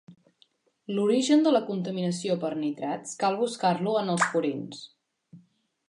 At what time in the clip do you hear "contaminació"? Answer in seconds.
1.67-2.39